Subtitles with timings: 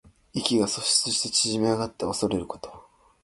[0.33, 2.87] 意気が阻喪して縮み上がっておそれること。